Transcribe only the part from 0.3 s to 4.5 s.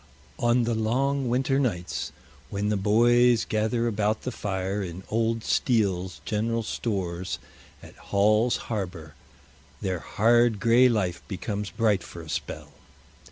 On the long winter nights, when the "boys" gather about the